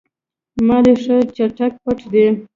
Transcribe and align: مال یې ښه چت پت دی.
مال 0.67 0.85
یې 0.89 0.95
ښه 1.03 1.15
چت 1.57 1.73
پت 1.83 1.99
دی. 2.11 2.25